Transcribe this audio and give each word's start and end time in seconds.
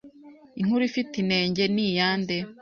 inkuru 0.59 0.81
ifite 0.89 1.13
inenge 1.23 1.63
ni 1.73 1.83
iyande? 1.89 2.37